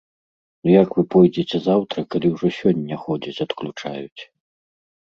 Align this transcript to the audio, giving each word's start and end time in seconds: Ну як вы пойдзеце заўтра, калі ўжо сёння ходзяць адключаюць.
Ну 0.63 0.69
як 0.83 0.89
вы 0.99 1.03
пойдзеце 1.15 1.57
заўтра, 1.67 2.05
калі 2.15 2.27
ўжо 2.35 2.47
сёння 2.59 2.95
ходзяць 3.07 3.43
адключаюць. 3.47 4.21